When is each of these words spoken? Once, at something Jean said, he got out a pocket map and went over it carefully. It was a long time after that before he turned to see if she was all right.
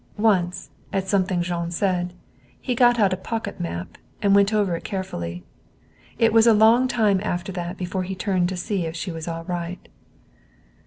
Once, 0.17 0.71
at 0.91 1.07
something 1.07 1.43
Jean 1.43 1.69
said, 1.69 2.15
he 2.59 2.73
got 2.73 2.97
out 2.99 3.13
a 3.13 3.15
pocket 3.15 3.59
map 3.59 3.99
and 4.19 4.33
went 4.33 4.51
over 4.51 4.75
it 4.75 4.83
carefully. 4.83 5.43
It 6.17 6.33
was 6.33 6.47
a 6.47 6.55
long 6.55 6.87
time 6.87 7.21
after 7.21 7.51
that 7.51 7.77
before 7.77 8.01
he 8.01 8.15
turned 8.15 8.49
to 8.49 8.57
see 8.57 8.87
if 8.87 8.95
she 8.95 9.11
was 9.11 9.27
all 9.27 9.43
right. 9.43 9.87